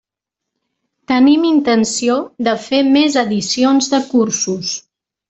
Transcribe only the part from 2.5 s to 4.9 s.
fer més edicions de cursos.